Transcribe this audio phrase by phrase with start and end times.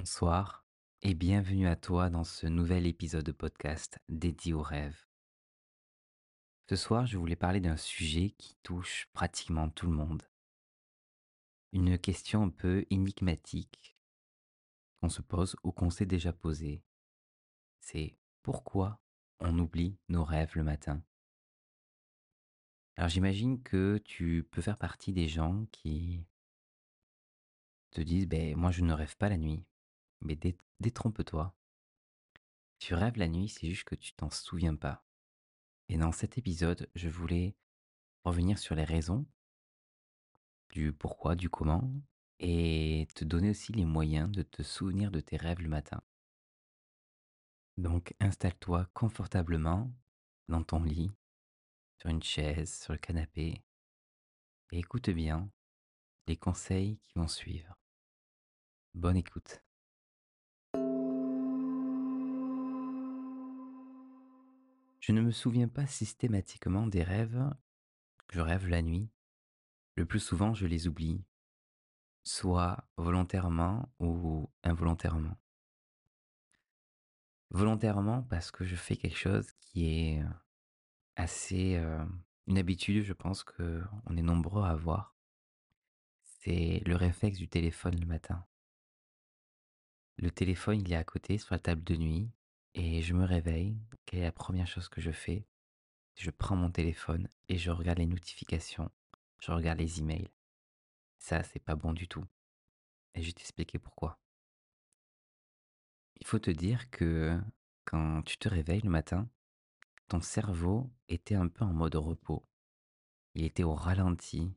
[0.00, 0.64] Bonsoir
[1.02, 5.06] et bienvenue à toi dans ce nouvel épisode de podcast dédié aux rêves.
[6.70, 10.22] Ce soir, je voulais parler d'un sujet qui touche pratiquement tout le monde.
[11.72, 13.94] Une question un peu énigmatique
[15.02, 16.82] qu'on se pose ou qu'on s'est déjà posé.
[17.80, 19.02] C'est pourquoi
[19.38, 21.02] on oublie nos rêves le matin?
[22.96, 26.24] Alors j'imagine que tu peux faire partie des gens qui
[27.90, 29.62] te disent ben moi je ne rêve pas la nuit.
[30.22, 30.38] Mais
[30.80, 31.54] détrompe-toi.
[32.78, 35.04] Tu rêves la nuit, c'est juste que tu t'en souviens pas.
[35.88, 37.56] Et dans cet épisode, je voulais
[38.24, 39.26] revenir sur les raisons
[40.70, 41.92] du pourquoi, du comment,
[42.38, 46.02] et te donner aussi les moyens de te souvenir de tes rêves le matin.
[47.76, 49.92] Donc installe-toi confortablement
[50.48, 51.10] dans ton lit,
[51.98, 53.62] sur une chaise, sur le canapé,
[54.72, 55.50] et écoute bien
[56.26, 57.76] les conseils qui vont suivre.
[58.94, 59.62] Bonne écoute.
[65.00, 67.50] Je ne me souviens pas systématiquement des rêves
[68.28, 69.08] que je rêve la nuit.
[69.96, 71.24] Le plus souvent, je les oublie,
[72.22, 75.36] soit volontairement ou involontairement.
[77.50, 80.22] Volontairement parce que je fais quelque chose qui est
[81.16, 82.04] assez euh,
[82.46, 85.16] une habitude, je pense que on est nombreux à avoir.
[86.22, 88.46] C'est le réflexe du téléphone le matin.
[90.18, 92.30] Le téléphone, il est à côté sur la table de nuit
[92.74, 93.76] et je me réveille.
[94.06, 95.46] Quelle est la première chose que je fais?
[96.16, 98.90] Je prends mon téléphone et je regarde les notifications,
[99.40, 100.30] je regarde les emails.
[101.18, 102.24] Ça, c'est pas bon du tout.
[103.14, 104.18] Et je vais t'expliquer pourquoi.
[106.20, 107.40] Il faut te dire que
[107.84, 109.28] quand tu te réveilles le matin,
[110.08, 112.46] ton cerveau était un peu en mode repos.
[113.34, 114.52] Il était au ralenti.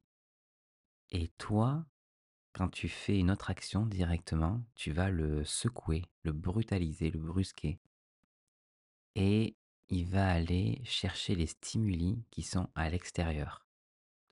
[1.12, 1.86] Et toi,
[2.54, 7.80] quand tu fais une autre action directement, tu vas le secouer, le brutaliser, le brusquer
[9.16, 9.58] et
[9.90, 13.68] il va aller chercher les stimuli qui sont à l'extérieur.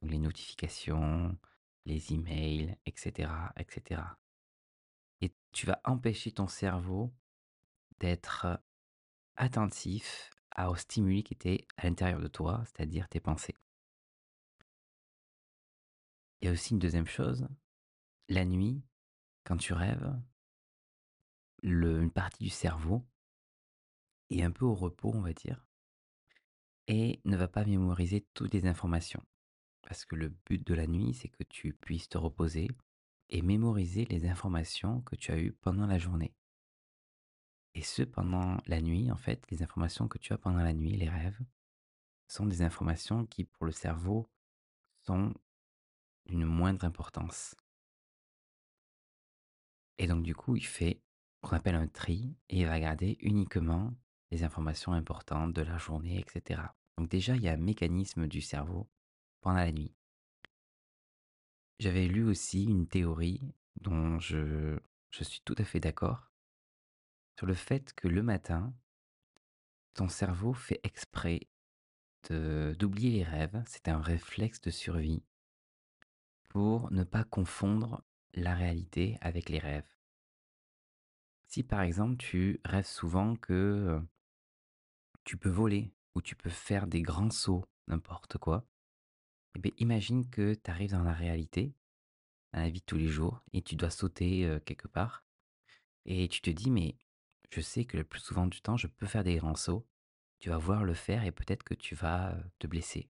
[0.01, 1.38] Donc les notifications,
[1.85, 4.01] les emails, etc., etc.
[5.22, 7.13] Et tu vas empêcher ton cerveau
[8.00, 8.61] d'être
[9.35, 13.55] attentif aux stimuli qui étaient à l'intérieur de toi, c'est-à-dire tes pensées.
[16.41, 17.47] Il y a aussi une deuxième chose.
[18.28, 18.84] La nuit,
[19.44, 20.19] quand tu rêves,
[21.63, 23.05] une partie du cerveau
[24.39, 25.65] est un peu au repos, on va dire,
[26.87, 29.23] et ne va pas mémoriser toutes les informations.
[29.81, 32.69] Parce que le but de la nuit, c'est que tu puisses te reposer
[33.29, 36.33] et mémoriser les informations que tu as eues pendant la journée.
[37.73, 40.95] Et ce, pendant la nuit, en fait, les informations que tu as pendant la nuit,
[40.97, 41.39] les rêves,
[42.27, 44.29] sont des informations qui, pour le cerveau,
[45.05, 45.33] sont
[46.25, 47.55] d'une moindre importance.
[49.97, 51.01] Et donc, du coup, il fait
[51.41, 53.93] qu'on appelle un tri et il va garder uniquement
[54.31, 56.61] les informations importantes de la journée, etc.
[56.97, 58.89] Donc déjà, il y a un mécanisme du cerveau
[59.41, 59.93] pendant la nuit.
[61.79, 63.41] J'avais lu aussi une théorie
[63.81, 66.31] dont je, suis tout à fait d'accord
[67.37, 68.73] sur le fait que le matin,
[69.95, 71.39] ton cerveau fait exprès
[72.29, 75.23] d'oublier les rêves, c'est un réflexe de survie
[76.49, 78.03] pour ne pas confondre
[78.35, 79.89] la réalité avec les rêves.
[81.47, 83.99] Si par exemple tu rêves souvent que
[85.23, 88.65] tu peux voler ou tu peux faire des grands sauts, n'importe quoi.
[89.55, 91.73] Eh bien, imagine que tu arrives dans la réalité,
[92.53, 95.25] dans la vie de tous les jours, et tu dois sauter quelque part.
[96.05, 96.95] Et tu te dis, mais
[97.49, 99.85] je sais que le plus souvent du temps, je peux faire des grands sauts.
[100.39, 103.09] Tu vas voir le faire et peut-être que tu vas te blesser.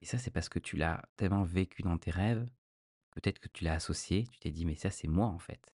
[0.00, 2.46] Et ça, c'est parce que tu l'as tellement vécu dans tes rêves,
[3.10, 5.74] peut-être que tu l'as associé, tu t'es dit, mais ça, c'est moi en fait.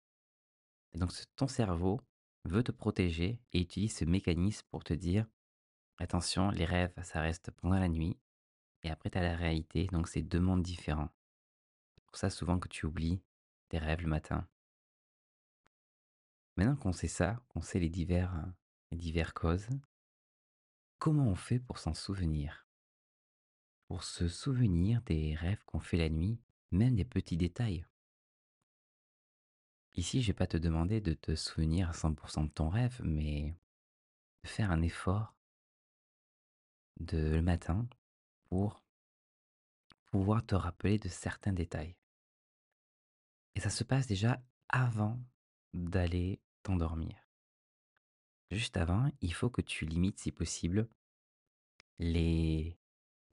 [0.94, 2.00] Et donc, ton cerveau
[2.50, 5.26] veut te protéger et utilise ce mécanisme pour te dire
[5.98, 8.18] attention, les rêves, ça reste pendant la nuit
[8.84, 11.10] et après tu as la réalité, donc c'est deux mondes différents.
[11.96, 13.22] C'est pour ça souvent que tu oublies
[13.70, 14.48] tes rêves le matin.
[16.56, 18.34] Maintenant qu'on sait ça, qu'on sait les divers,
[18.92, 19.70] les divers causes,
[20.98, 22.68] comment on fait pour s'en souvenir?
[23.88, 26.40] Pour se souvenir des rêves qu'on fait la nuit,
[26.72, 27.86] même des petits détails.
[29.96, 33.56] Ici, je vais pas te demander de te souvenir à 100% de ton rêve, mais
[34.44, 35.36] de faire un effort
[37.00, 37.88] de le matin
[38.50, 38.84] pour
[40.12, 41.96] pouvoir te rappeler de certains détails.
[43.56, 45.20] Et ça se passe déjà avant
[45.74, 47.16] d'aller t'endormir.
[48.52, 50.88] Juste avant, il faut que tu limites, si possible,
[52.00, 52.78] les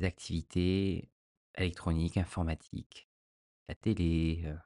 [0.02, 1.08] activités
[1.56, 3.08] électroniques, informatiques,
[3.68, 4.56] la télé, euh,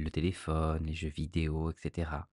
[0.00, 2.30] le téléphone, les jeux vidéo, et cetera,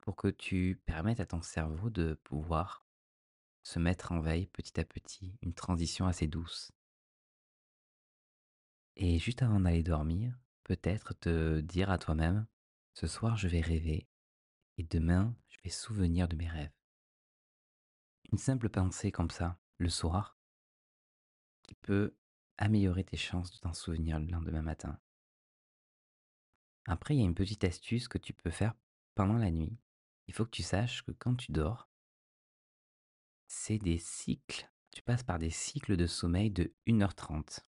[0.00, 2.84] pour que tu permettes à ton cerveau de pouvoir
[3.62, 6.72] se mettre en veille petit à petit, une transition assez douce.
[8.96, 12.46] Et juste avant d'aller dormir, peut-être te dire à toi-même,
[12.94, 14.08] ce soir je vais rêver
[14.76, 16.72] et demain je vais souvenir de mes rêves.
[18.32, 20.38] Une simple pensée comme ça, le soir,
[21.62, 22.16] qui peut
[22.56, 24.98] améliorer tes chances de t'en souvenir le lendemain matin.
[26.90, 28.74] Après, il y a une petite astuce que tu peux faire
[29.14, 29.76] pendant la nuit.
[30.26, 31.86] Il faut que tu saches que quand tu dors,
[33.46, 34.70] c'est des cycles.
[34.90, 37.60] Tu passes par des cycles de sommeil de 1h30.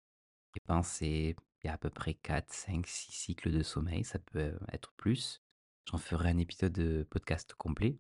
[0.57, 4.21] Et pensez, il y a à peu près 4, 5, 6 cycles de sommeil, ça
[4.21, 5.43] peut être plus.
[5.87, 7.99] J'en ferai un épisode de podcast complet.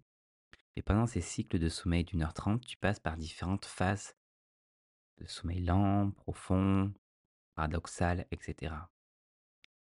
[0.77, 4.15] Et pendant ces cycles de sommeil d'une heure trente, tu passes par différentes phases
[5.17, 6.93] de sommeil lent, profond,
[7.57, 8.77] paradoxal, etc.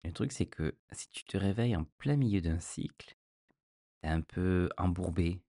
[0.05, 3.17] le truc, c'est que si tu te réveilles en plein milieu d'un cycle,
[4.01, 5.41] t'es un peu embourbé,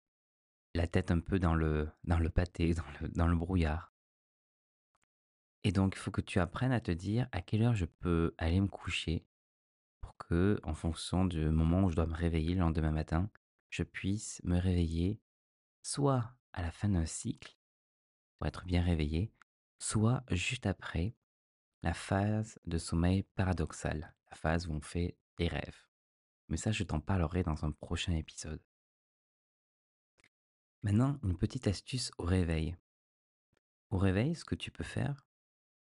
[0.75, 1.91] la tête un peu dans le,
[2.35, 3.93] pâté, dans le, dans le brouillard.
[5.65, 8.35] Et donc, il faut que tu apprennes à te dire à quelle heure je peux
[8.39, 9.27] aller me coucher
[10.01, 13.29] pour que, en fonction du moment où je dois me réveiller le lendemain matin,
[13.71, 15.21] je puisse me réveiller
[15.83, 17.59] soit à la fin d'un cycle
[18.39, 19.33] pour être bien réveillé,
[19.79, 21.15] soit juste après
[21.83, 25.87] la phase de sommeil paradoxal, la phase où on fait des rêves.
[26.49, 28.63] Mais ça, je t'en parlerai dans un prochain épisode.
[30.83, 32.77] Maintenant, une petite astuce au réveil.
[33.91, 35.27] Au réveil, ce que tu peux faire,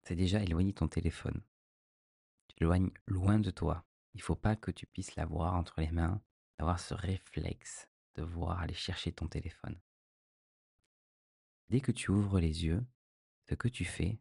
[0.02, 1.42] c'est déjà éloigner ton téléphone.
[2.48, 3.84] Tu l'éloignes loin de toi.
[4.14, 6.22] Il ne faut pas que tu puisses l'avoir entre les mains,
[6.58, 9.78] d'avoir ce réflexe de voir aller chercher ton téléphone.
[11.68, 12.84] Dès que tu ouvres les yeux,
[13.48, 14.20] ce que tu fais,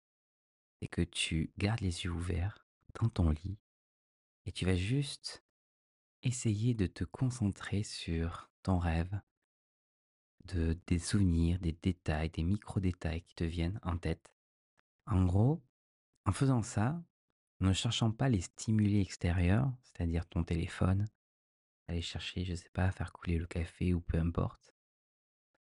[0.79, 2.65] c'est que tu gardes les yeux ouverts
[2.99, 3.57] dans ton lit
[4.45, 5.43] et tu vas juste
[6.23, 9.19] essayer de te concentrer sur ton rêve,
[10.45, 14.33] de, des souvenirs, des détails, des micro-détails qui te viennent en tête.
[15.05, 15.61] En gros,
[16.25, 17.03] en faisant ça,
[17.59, 21.07] ne cherchant pas les stimuli extérieurs, c'est-à-dire ton téléphone,
[21.87, 24.73] aller chercher, je ne sais pas, faire couler le café ou peu importe,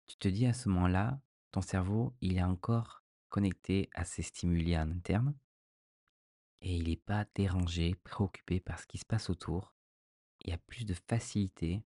[0.07, 1.21] tu te dis à ce moment-là,
[1.53, 5.35] ton cerveau, il est encore connecté à ces stimuli en interne
[6.61, 9.75] et il n'est pas dérangé, préoccupé par ce qui se passe autour.
[10.41, 11.85] Il y a plus de facilité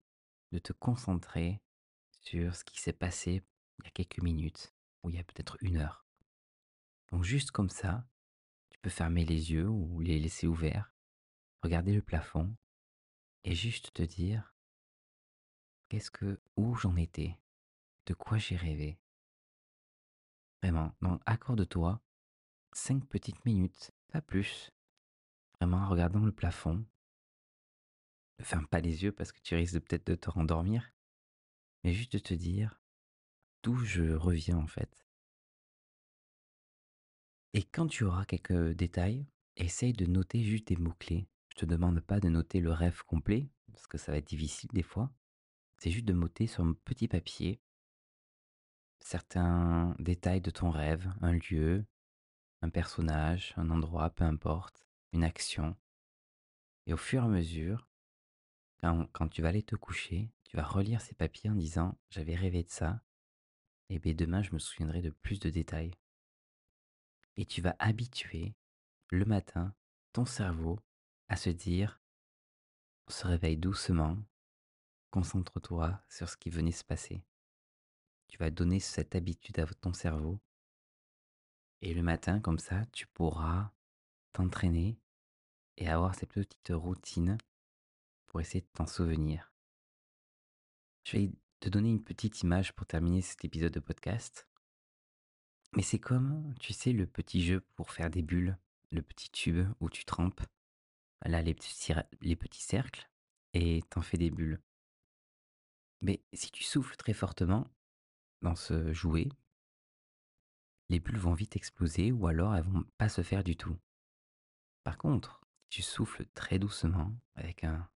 [0.52, 1.62] de te concentrer
[2.22, 3.44] sur ce qui s'est passé
[3.80, 6.06] il y a quelques minutes ou il y a peut-être une heure.
[7.12, 8.08] Donc juste comme ça,
[8.70, 10.94] tu peux fermer les yeux ou les laisser ouverts,
[11.62, 12.56] regarder le plafond
[13.44, 14.56] et juste te dire
[15.90, 17.38] qu'est-ce que où j'en étais,
[18.06, 19.00] de quoi j'ai rêvé,
[20.64, 22.02] Vraiment, donc accorde-toi
[22.72, 24.72] 5 petites minutes, pas plus.
[25.60, 26.86] Vraiment en regardant le plafond.
[28.40, 30.94] Ne ferme pas les yeux parce que tu risques peut-être de te rendormir.
[31.84, 32.82] Mais juste de te dire
[33.64, 35.08] d'où je reviens en fait.
[37.54, 39.26] Et quand tu auras quelques détails,
[39.58, 41.28] essaye de noter juste des mots-clés.
[41.50, 44.70] Je te demande pas de noter le rêve complet, parce que ça va être difficile
[44.74, 45.12] des fois.
[45.78, 47.62] C'est juste de noter sur un petit papier
[49.00, 51.86] certains détails de ton rêve, un lieu,
[52.64, 55.76] un personnage, un endroit, peu importe, une action.
[56.86, 57.90] Et au fur et à mesure,
[58.82, 62.64] quand, tu vas aller te coucher, tu vas relire ces papiers en disant j'avais rêvé
[62.64, 63.02] de ça,
[63.90, 65.94] et bien demain je me souviendrai de plus de détails.
[67.36, 68.56] Et tu vas habituer
[69.10, 69.76] le matin
[70.14, 70.80] ton cerveau
[71.28, 72.02] à se dire
[73.08, 74.18] on se réveille doucement,
[75.12, 77.26] concentre-toi sur ce qui venait se passer.
[78.28, 80.40] Tu vas donner cette habitude à ton cerveau.
[81.86, 83.70] Et le matin, comme ça, tu pourras
[84.32, 84.98] t'entraîner
[85.76, 87.38] et avoir cette petite routine
[88.26, 89.52] pour essayer de t'en souvenir.
[91.04, 94.48] Je vais te donner une petite image pour terminer cet épisode de podcast.
[95.76, 98.58] Mais c'est comme, tu sais, le petit jeu pour faire des bulles,
[98.92, 100.42] le petit tube où tu trempes,
[101.26, 103.10] là, les petits, les petits cercles,
[103.54, 104.62] et t'en fais des bulles.
[106.00, 107.68] Mais si tu souffles très fortement,
[108.42, 109.28] dans ce jouet,
[110.90, 113.78] les bulles vont vite exploser ou alors elles vont pas se faire du tout.
[114.84, 117.90] Par contre, tu souffles très doucement avec un,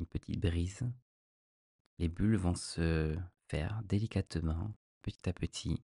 [0.00, 0.88] une petite brise,
[1.98, 3.16] les bulles vont se
[3.48, 5.82] faire délicatement, petit à petit,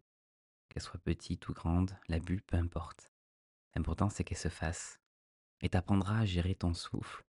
[0.68, 3.12] qu'elles soient petites ou grandes, la bulle, peu importe.
[3.74, 5.00] L'important, c'est qu'elle se fasse.
[5.60, 7.24] Et tu apprendras à gérer ton souffle,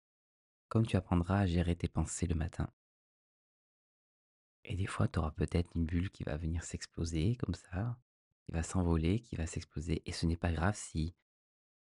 [0.70, 2.70] comme tu apprendras à gérer tes pensées le matin.
[4.64, 7.98] Et des fois, tu auras peut-être une bulle qui va venir s'exploser comme ça,
[8.48, 10.02] qui va s'envoler, qui va s'exploser.
[10.06, 11.14] Et ce n'est pas grave si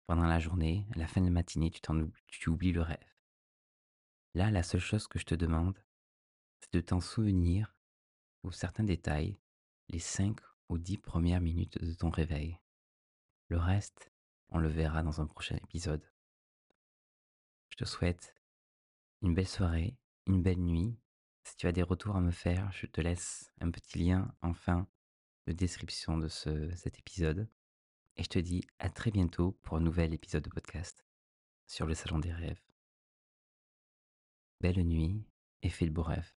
[0.07, 2.99] pendant la journée, à la fin de la matinée, tu, oublies le rêve.
[4.35, 5.83] Là, la seule chose que je te demande,
[6.61, 7.75] c'est de t'en souvenir
[8.43, 9.39] pour certains détails
[9.89, 12.59] les 5 ou 10 premières minutes de ton réveil.
[13.49, 14.13] Le reste,
[14.51, 16.07] on le verra dans un prochain épisode.
[17.71, 18.35] Je te souhaite
[19.23, 20.99] une belle soirée, une belle nuit.
[21.45, 24.53] Si tu as des retours à me faire, je te laisse un petit lien en
[24.53, 24.87] fin
[25.47, 27.49] de description de ce, cet épisode.
[28.17, 31.05] Et je te dis à très bientôt pour un nouvel épisode de podcast
[31.67, 32.61] sur le Salon des Rêves.
[34.61, 35.25] Belle nuit
[35.63, 36.33] et fais de beaux rêves.